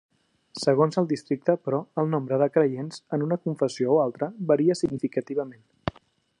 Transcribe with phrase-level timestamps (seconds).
[0.61, 6.05] Segons el districte, però, el nombre de creients en una confessió o altra varia significativament.